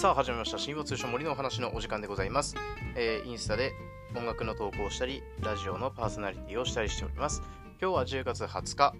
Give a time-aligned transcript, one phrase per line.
[0.00, 0.56] さあ始めました。
[0.56, 2.56] 新話通称森のお話のお時間でございます、
[2.96, 3.74] えーインスタで
[4.16, 7.42] 音楽の投稿をしたりラジオのパーソナリティをしたりしております。
[7.78, 8.94] 今日は10月20日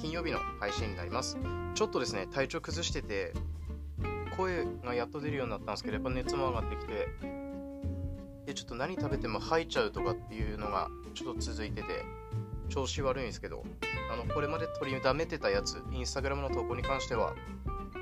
[0.00, 1.38] 金曜日の配信になります。
[1.76, 3.34] ちょっとですね体調崩してて
[4.36, 7.08] 声がやっと出るようになったんですけどやっぱ熱も上がってきて
[8.46, 12.04] でちょっと何食べても吐いちゃうとかっていうのがちょっと続いてて
[12.68, 13.62] 調子悪いんですけど
[14.12, 17.36] あのこれまで取りだめてたやつインスタグラムの投稿に関しては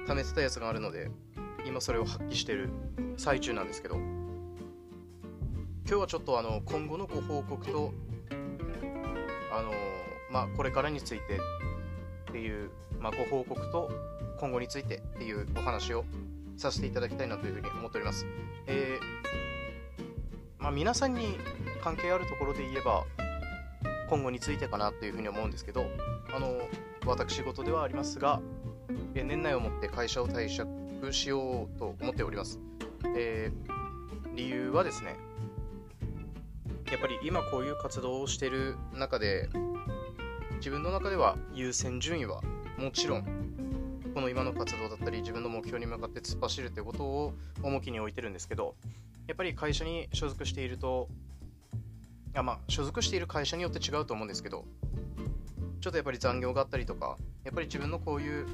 [0.08, 1.10] 貯めてたやつがあるので
[1.66, 2.70] 今それを発揮してる
[3.16, 4.14] 最中なんですけど今
[5.86, 7.92] 日はちょっとあの今後のご報告と
[9.52, 9.72] あの
[10.30, 11.38] まあこれからについて
[12.30, 13.90] っていう、まあ、ご報告と
[14.38, 16.04] 今後についてっていうお話を
[16.56, 18.26] させていただきたいなというふうに思っております。
[18.66, 19.24] えー
[20.58, 21.36] まあ、皆さんに
[21.82, 23.04] 関係あるところで言えば
[24.08, 25.84] 今後についてかなというふうに思うんですけど
[26.34, 26.56] あの
[27.04, 28.40] 私事ではありますが
[29.14, 32.60] え年内をもって会社を退職しようと思っております。
[33.16, 33.74] えー
[34.34, 35.16] 理由はですね、
[36.90, 39.48] やっぱり今こういう活動をしてる中で、
[40.56, 42.42] 自分の中では優先順位は
[42.76, 43.24] もちろん、
[44.12, 47.32] この今の活動だったり、自分の目標に向かって突っ走るってことを
[47.62, 48.74] 重きに置いてるんですけど、
[49.28, 51.08] やっぱり会社に所属していると、
[52.34, 54.64] あまあ、所属している会社によって違うと思うんですけど、
[55.80, 58.46] ちょっとやっぱり残業があったりとか、やっぱり自分のこういう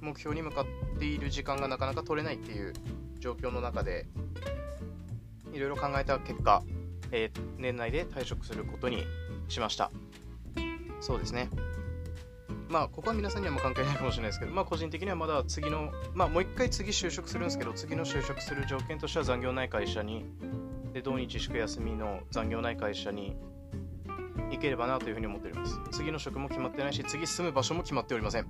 [0.00, 2.72] 目標に向かっている時間がなかなか取れないっていう
[3.18, 4.06] 状況の中で、
[5.52, 6.62] いろいろ考えた結果、
[7.10, 9.04] えー年内で退職することに
[9.48, 9.90] しました。
[11.00, 11.50] そうですね。
[12.68, 20.24] まあ、ここは皆さんにはもう関係ないかもしれないですけど、まあ、個人的にはまだ次の、まあ、もう一回次就職するんですけど、次の就職する条件としては残業ない会社に、
[20.92, 23.36] で、土日祝休みの残業ない会社に
[24.50, 25.80] 行ければなというふうに思っております。
[25.90, 28.46] 次の職も決まってないし、次住む場所も決まっておりません。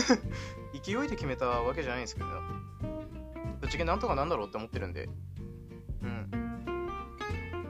[0.82, 2.26] 勢いで決めたわけじゃないんですけど、
[3.60, 5.08] ぶっちゃけなんとかなんだろうって思ってるんで、
[6.02, 6.30] うん。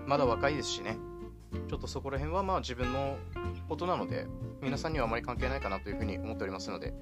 [0.06, 0.96] まだ若いですしね。
[1.68, 3.16] ちょっとそこら辺はまあ自分の
[3.68, 4.26] ことなので、
[4.60, 6.94] 皆さんにはあまり関係ないかなというふうに思っておりますので、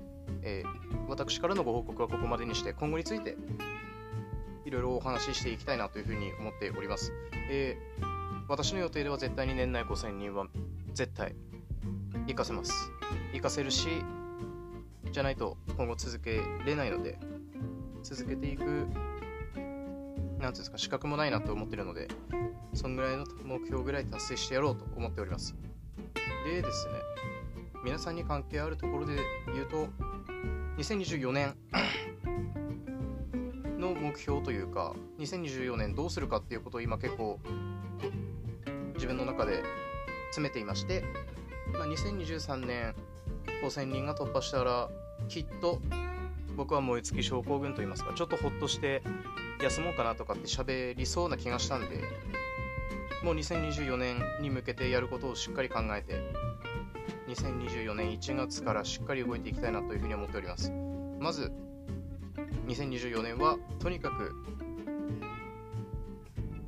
[0.42, 3.36] えー私からのご報告はここまでにして、今後について
[4.64, 7.12] いろいろお話ししていきたいなというふうに思っております。
[7.50, 8.11] えー
[8.48, 10.46] 私の予定では絶対に年内5000人は
[10.94, 11.34] 絶対
[12.26, 12.90] 行かせます。
[13.32, 13.88] 行かせるし、
[15.10, 17.18] じゃないと今後続けれないので、
[18.02, 18.90] 続けていく、なんて
[19.58, 22.08] いうんですか、資格もないなと思ってるので、
[22.74, 25.54] そんぐらいの目標ぐらい達成してやろうと思っております。
[26.44, 26.94] でですね、
[27.84, 29.16] 皆さんに関係あるところで
[29.54, 29.88] 言うと、
[30.78, 31.54] 2024年
[33.78, 37.38] の目標というか、2024年どうするかっていうことを今結構
[39.02, 39.64] 自分の中で
[40.26, 41.02] 詰めていまして、
[41.72, 42.94] まあ、2023年
[43.64, 44.88] 5000人が突破したら、
[45.28, 45.80] きっと
[46.56, 49.02] 僕は燃え尽き症候群といいますか、ちょっとほっとして
[49.60, 52.00] 休もうかなとかって喋りそうな気がしたんで、
[53.24, 56.20] もう2024年に向けてやることをしっかり考えて、
[57.26, 60.70] 2024年1月からしっかり動いていきたいなというふうに思っております。
[61.18, 61.50] まず、
[62.68, 64.32] 2024年はとにかく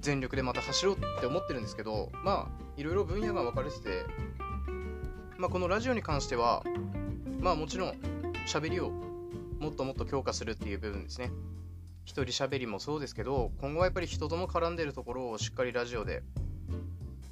[0.04, 4.04] 全力でまた走ろうって思ってるんですけど、まあ、いろいろ分野が分かれてて、
[5.38, 6.62] まあ、このラジオに関しては、
[7.41, 7.94] まあもちろん
[8.47, 8.91] 喋りを
[9.59, 11.31] もっともっと強化するっていう部分ですね。
[12.04, 16.22] 一人喋りもそうですけど、今後はやっぱり人とも絡んでるところをしっかりラジオで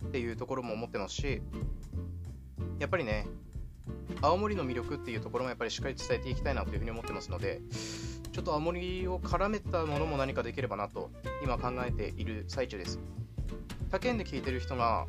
[0.07, 1.43] っていうところも思ってますし、
[2.79, 3.27] やっぱりね、
[4.23, 7.61] 青森の魅力っていうところもやっぱりしっかり伝えていきたいなというふうに思ってますので、
[8.33, 11.11] ちょっと青森を絡めたものも何かできればなと
[11.43, 12.99] 今考えている最中です。
[13.91, 15.07] 他県で聞いてる人が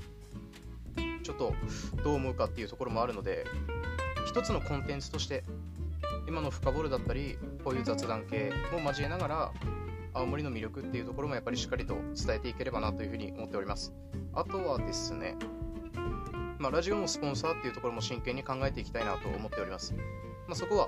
[1.23, 1.53] ちょっと
[2.03, 3.45] どう思うかっていうところもあるので、
[4.25, 5.43] 一つのコンテンツとして
[6.27, 9.51] 今の深掘るだったりこういう雑談系も交えながら
[10.13, 13.93] 青森の魅力っていうところもやっぱりしっかりと伝えていければなというふうに思っております
[14.33, 15.35] あとはですね
[16.59, 19.93] まあラジオのスポンサーっていうところも真剣に考えていきたいなと思っております
[20.47, 20.87] まあそこは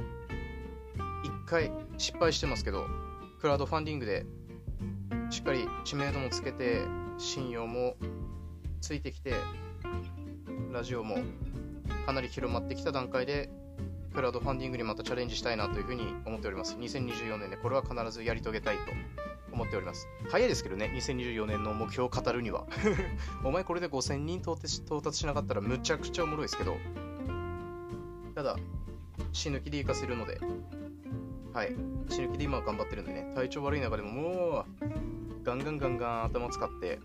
[1.46, 2.88] 回失敗してますけど
[3.40, 4.26] クラウドファンディングで
[5.30, 6.82] しっかり知名度もつけて
[7.18, 7.96] 信用も
[8.82, 9.34] ついてきて
[10.72, 11.18] ラジオも
[12.06, 13.50] かなり広まってきた段階で
[14.14, 16.76] クラウドファンディングにまたチャレンジしたいなというふうに思っております。
[16.78, 18.84] 2024年でこれは必ずやり遂げたいと
[19.52, 20.08] 思っております。
[20.30, 22.66] 早いですけどね、2024年の目標を語るには。
[23.44, 26.78] お前これで5000人到達到達しなかったらむちゃくちゃおもろいですけど、
[28.36, 28.56] ただ、
[29.34, 30.40] 死ぬ気で活かせるので、
[31.56, 31.74] はい、
[32.10, 37.00] 死ぬ気で今は頑張ってるんでね、体調悪い中でももう、ガンガンガンガン頭使って、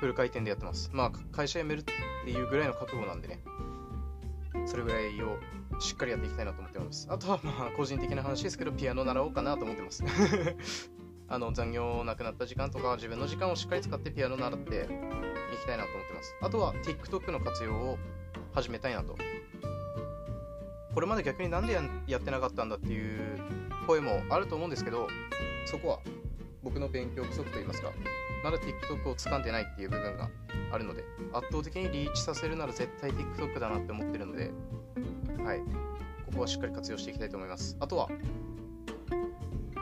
[0.00, 0.88] フル回転でやってます。
[0.94, 1.84] まあ、会社辞めるっ
[2.24, 3.42] ていうぐらいの覚悟なんでね、
[4.64, 5.38] それぐらいを
[5.78, 7.06] しっかりやっていきたいなと思ってます。
[7.10, 10.02] あとはまあ個人的な話ですけど、ピアノ習おうかなと思ってます。
[11.28, 17.98] あの残業なくなった時間とか自分の時間をしっかり使ってピアノ習っていきたいなと思ってますあとは TikTok の活用を
[18.52, 19.16] 始めたいなと
[20.94, 25.08] これまで逆になんでやってなかったんだっていう声もあると思うんですけど
[25.66, 25.98] そこは
[26.62, 27.92] 僕の勉強不足といいますか
[28.42, 30.28] まだ TikTok を掴んでないっていう部分が
[30.72, 34.50] あるので圧倒的にリーチさせるなら絶対 TikTok だなって思ってるので
[35.44, 35.60] はい
[36.26, 37.76] ここはしっかり活用していきたいと思います。
[37.78, 38.08] あとは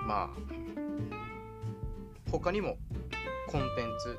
[0.07, 0.31] まあ
[2.31, 2.77] 他にも
[3.49, 4.19] コンテンツ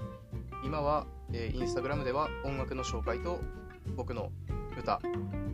[0.64, 3.40] 今は、えー、インスタグラムでは音楽の紹介と
[3.96, 4.32] 僕の
[4.78, 5.00] 歌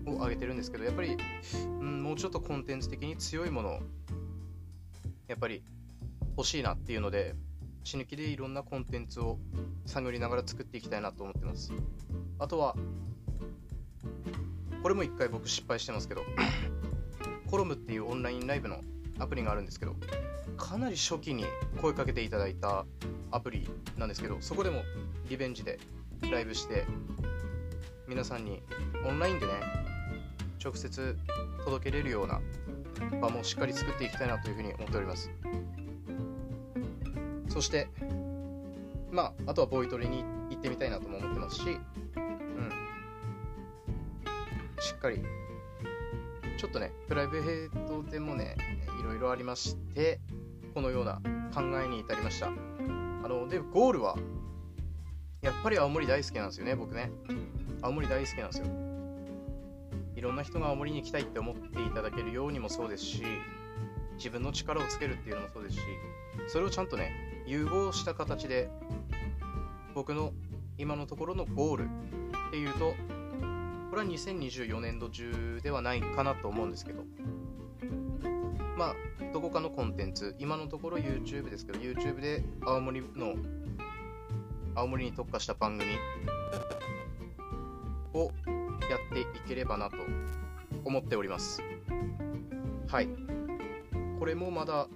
[0.06, 1.18] を上げてるんですけどやっぱり、
[1.66, 3.80] うん、もうちょっとコンテンツ的に強いものを
[5.32, 5.64] やっぱり
[6.36, 7.36] 欲しいなっていうので
[7.86, 9.40] 死ぬ気でいろんなコンテンツを
[9.86, 11.72] 探りながら作っていきたいなと思ってます。
[12.38, 12.76] あとは
[14.84, 16.24] これも一回僕失敗してますけど
[17.50, 18.82] コロムっていうオンラインライブの
[19.20, 19.96] アプリがあるんですけど
[20.58, 21.46] かなり初期に
[21.80, 22.86] 声かけていただいた
[23.32, 24.82] アプリなんですけどそこでも
[25.30, 25.80] リベンジで
[26.30, 26.86] ライブして
[28.06, 28.62] 皆さんに
[29.08, 29.54] オンラインでね
[30.62, 31.18] 直接
[31.64, 32.42] 届けれるような
[33.22, 35.32] 場もしっかり作っていきたいなというふうに思っております。
[37.50, 37.90] そして
[39.12, 41.64] まああとはボイトレに行ってみたいなとも思ってますし
[42.16, 42.72] うん。
[44.80, 45.22] しっかり
[46.58, 48.56] ちょっとねプライベートでもね
[49.00, 50.20] いろいろありまして
[50.74, 51.22] このような
[51.54, 52.48] 考えに至りました。
[52.48, 52.52] あ
[53.28, 54.16] のでゴールは
[55.42, 57.12] やっぱり青森大好きなんですよね僕ね。
[57.82, 58.91] 青森大好きなんですよ。
[60.22, 63.24] いろんな人が青森に行きたいって思っていただけるようにもそうですし
[64.18, 65.82] 自分の力をつけるっていうのもそうですし
[66.48, 67.12] それをちゃんとね
[67.48, 68.70] 融合した形で
[69.96, 70.32] 僕の
[70.78, 71.88] 今のところのゴールっ
[72.52, 72.94] ていうと
[73.90, 77.02] これは2024年度中ではないかなと思うんですけど
[78.78, 78.96] まあ
[79.34, 83.34] どこかのコンテンツ今のところ YouTube ですけど YouTube で青森の
[84.76, 85.94] 青森に特化した番組
[88.14, 88.30] を
[88.92, 89.96] やっていければなと
[90.84, 91.64] 思っております。
[92.90, 93.08] はい。
[94.20, 94.88] これもまだ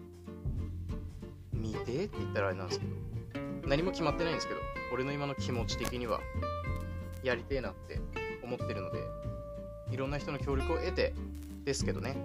[1.53, 2.91] 未定って言ったらあれなんですけど、
[3.67, 4.59] 何も決まってないんですけど、
[4.93, 6.19] 俺の今の気持ち的には
[7.23, 8.01] やりてえなって
[8.43, 8.99] 思ってるので、
[9.91, 11.13] いろんな人の協力を得て
[11.63, 12.17] ですけどね。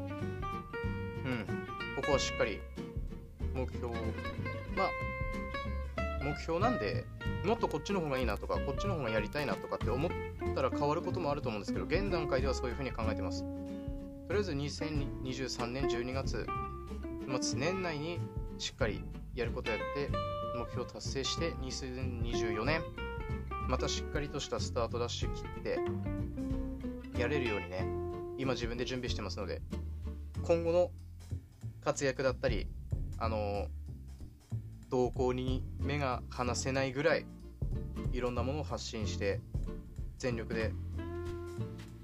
[1.24, 1.46] うん。
[1.94, 2.60] ここはしっかり
[3.54, 3.90] 目標を、
[4.76, 7.04] まあ、目標なんで、
[7.44, 10.10] もっとこっちの方がいいなとか、こっちの方がやりたいなとかって思っ
[10.54, 13.44] たら変わることもあると思うんですけど、現段階ではそういうふうに考えてます。
[14.30, 16.46] とりあえず2023年12月
[17.40, 18.20] 末年内に
[18.58, 19.02] しっかり
[19.34, 20.08] やることやって
[20.56, 22.82] 目標達成して2024年
[23.68, 25.80] またしっかりとしたスタートダッシュ切って
[27.20, 27.86] やれるようにね
[28.38, 29.62] 今自分で準備してますので
[30.42, 30.90] 今後の
[31.84, 32.68] 活躍だったり
[33.18, 33.66] あの
[34.90, 37.26] 動向に目が離せないぐらい
[38.12, 39.40] いろんなものを発信して
[40.18, 40.72] 全力で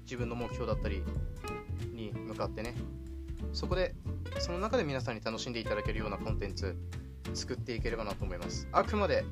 [0.03, 1.03] 自分の目標だったり
[1.93, 2.73] に向かってね
[3.53, 3.93] そこで
[4.39, 6.75] その中で皆さんに楽しんでいただけるようなコンテンツ
[7.33, 8.67] 作っていければなと思います。
[8.71, 9.25] あくまで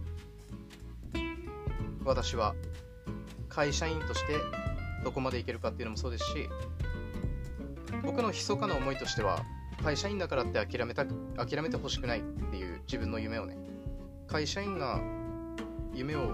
[2.03, 2.55] 私は
[3.49, 4.35] 会社員として
[5.03, 6.49] どこまでいけるかっていうのもそうですし
[8.03, 9.41] 僕の密かな思いとしては
[9.83, 13.57] 会社員だからって諦めた諦めてほしくないっていう自分の夢をね。
[14.27, 14.99] 会社員が
[15.93, 16.33] 夢を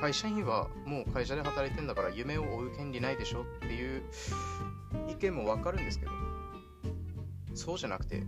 [0.00, 4.02] 会社員はもう会社で働いてんだから夢を追う権利ないでしょっていう
[5.08, 6.12] 意見もわかるんですけど
[7.54, 8.22] そうじゃなくて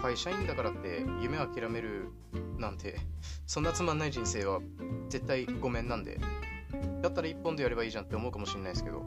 [0.00, 2.08] 会社員だからって夢を諦める
[2.58, 2.96] なんて
[3.46, 4.60] そんなつまんない人生は
[5.08, 6.18] 絶対ごめんなんで
[7.02, 9.02] だったら一本でやればいいじゃんって思うかもしれないですけど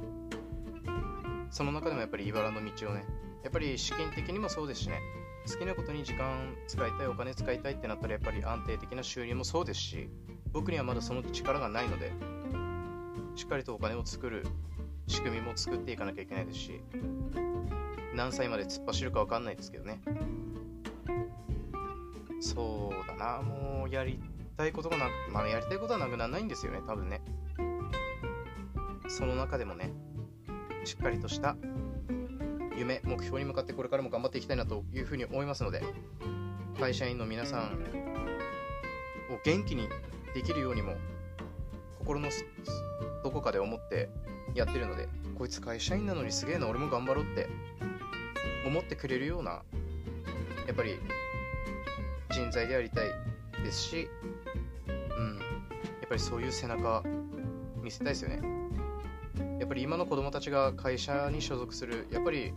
[1.50, 3.06] その中でもやっぱり茨の道をね
[3.46, 5.00] やっぱり資金的にもそうですしね。
[5.48, 10.10] 好きなことに時間使いたいお金使いたいってなったらやっぱり安定的な収入もそうですし
[10.52, 12.12] 僕にはまだその力がないので
[13.36, 14.48] しっかりとお金を作る
[15.06, 16.82] 仕組みも作っていかなきゃいけないですし
[18.16, 20.02] 何歳まで突っ走るか分かんないですけどね。
[22.42, 23.42] そうだな。
[23.44, 24.20] もうやり
[24.58, 27.22] たいことがなくまあやりたいことはなくならないんですよね多分ね。
[29.08, 29.94] その中でもね
[30.86, 31.56] しっかりとした
[32.78, 35.82] 夢目標に向かってこれからも頑張っていきたいなというふうに思いますので
[36.80, 37.62] 会社員の皆さん
[39.34, 39.88] を元気に
[40.34, 40.96] できるようにも
[42.00, 42.30] 心の
[43.24, 44.10] どこかで思って
[44.54, 47.48] やってるのでこいつ会社員なのにすげえな俺も頑張ろうって
[48.66, 49.62] 思ってくれるような
[50.68, 51.00] やっぱり
[52.32, 53.08] 人材でありたい
[53.64, 54.10] ですし、
[54.88, 54.92] う
[55.22, 55.42] ん、や
[56.06, 57.04] っぱりそういう背中
[57.82, 58.65] 見せたいですよね。
[59.60, 62.54] やっぱり今の子供たちが会社に所属する、やっぱり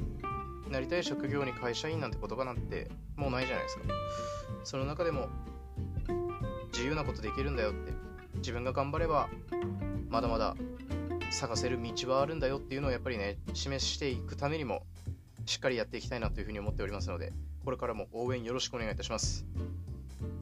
[0.71, 3.83] なりたい職業に会社員なんて言葉なんてもうないじゃないですか。
[4.65, 5.29] その中でも
[6.73, 7.93] 自由なことできるんだよって
[8.37, 9.29] 自分が頑張れば
[10.09, 10.57] まだまだ
[11.31, 14.83] 探せる道はあるんだよっていうのをやっぱりね示していくためにも
[15.47, 17.33] しっかりやっていきたいなというふうに思っておりますので
[17.65, 19.47] これからも応援よろしくお願いいたします。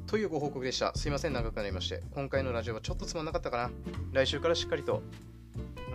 [0.06, 0.94] というご報告でした。
[0.94, 1.32] すいません。
[1.32, 3.70] 長くなりまして今回のラジオはちょっとつまんなかったかな。
[4.12, 5.02] 来週からしっかりと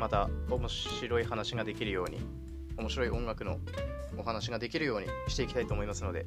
[0.02, 2.20] また面白い話ができるように
[2.76, 3.60] 面白い音楽の
[4.18, 6.26] お話ができるようにしていきたいと思いますので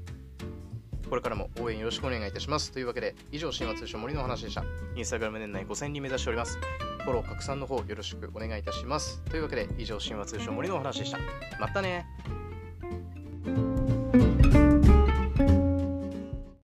[1.11, 2.73] これからも応援よろしくお願いいたします。
[2.73, 4.65] というわけで、以上、神話通称森の話でした。
[4.97, 6.59] インスタグラム年内5000人目指しております。
[7.05, 9.21] フォロー、拡散の方よろしくお願いいたします。
[9.31, 11.19] というわけで、以上、神話通称森の話でした。
[11.61, 12.07] またね